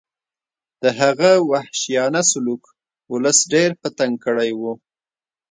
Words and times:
د 0.81 0.83
هغه 0.99 1.31
وحشیانه 1.51 2.21
سلوک 2.31 2.63
ولس 3.11 3.39
ډېر 3.53 3.69
په 3.81 3.87
تنګ 3.97 4.13
کړی 4.25 4.51
و. 4.59 4.61